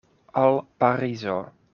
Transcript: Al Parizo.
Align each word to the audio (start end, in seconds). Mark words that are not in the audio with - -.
Al 0.43 0.55
Parizo. 0.79 1.37